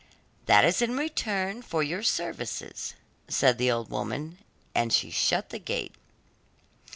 'That 0.47 0.65
is 0.65 0.81
in 0.81 0.97
return 0.97 1.61
for 1.61 1.83
your 1.83 2.01
services,' 2.01 2.95
said 3.27 3.59
the 3.59 3.69
old 3.69 3.91
woman, 3.91 4.39
and 4.73 4.91
she 4.91 5.11
shut 5.11 5.51
the 5.51 5.59
gate. 5.59 5.93